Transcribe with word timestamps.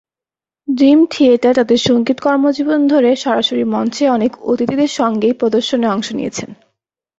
Dream 0.67 0.99
Theater 1.11 1.53
তাদের 1.55 1.77
সঙ্গীত 1.77 2.17
কর্মজীবন 2.19 2.79
ধরে, 2.87 3.09
সরাসরি 3.15 3.63
মঞ্চে 3.63 4.03
অনেক 4.09 4.31
অতিথিদের 4.43 4.91
সঙ্গেই 4.91 5.33
প্রদর্শনে 5.33 5.87
অংশ 5.87 6.07
নিয়েছেন। 6.11 6.49